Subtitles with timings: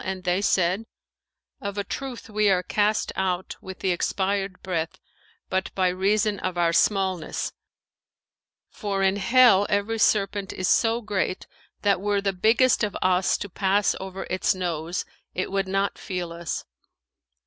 [0.03, 0.87] and they said,
[1.61, 4.97] 'Of a truth we are cast out with the expired breath
[5.47, 7.53] but by reason of our smallness;
[8.71, 11.45] for in Hell every serpent is so great,
[11.83, 16.33] that were the biggest of us to pass over its nose it would not feel
[16.33, 16.65] us.